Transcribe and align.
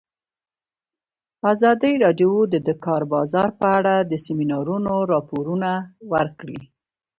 ازادي 1.51 1.93
راډیو 2.03 2.33
د 2.53 2.55
د 2.67 2.69
کار 2.85 3.01
بازار 3.13 3.49
په 3.59 3.67
اړه 3.77 3.95
د 4.11 4.13
سیمینارونو 4.25 4.93
راپورونه 5.13 5.69
ورکړي. 6.13 6.59